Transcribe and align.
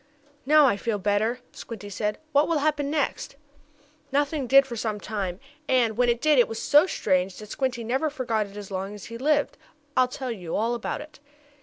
"Now 0.47 0.65
I 0.65 0.77
feel 0.77 0.97
better," 0.97 1.41
Squinty 1.51 1.91
said. 1.91 2.17
"What 2.31 2.47
will 2.47 2.57
happen 2.57 2.89
next?" 2.89 3.35
Nothing 4.11 4.47
did 4.47 4.65
for 4.65 4.75
some 4.75 4.99
time, 4.99 5.39
and, 5.69 5.95
when 5.95 6.09
it 6.09 6.19
did 6.21 6.39
it 6.39 6.47
was 6.47 6.59
so 6.59 6.87
strange 6.87 7.37
that 7.37 7.51
Squinty 7.51 7.83
never 7.83 8.09
forgot 8.09 8.47
it 8.47 8.57
as 8.57 8.71
long 8.71 8.95
as 8.95 9.05
he 9.13 9.19
lived. 9.19 9.59
I'll 9.95 10.07
tell 10.07 10.31
you 10.31 10.55
all 10.55 10.73
about 10.73 11.01
it. 11.01 11.19